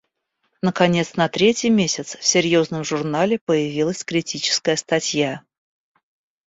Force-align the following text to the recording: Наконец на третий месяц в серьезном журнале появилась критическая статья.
Наконец 0.63 1.13
на 1.13 1.29
третий 1.29 1.69
месяц 1.69 2.15
в 2.15 2.25
серьезном 2.25 2.83
журнале 2.83 3.37
появилась 3.37 4.03
критическая 4.03 4.75
статья. 4.75 5.43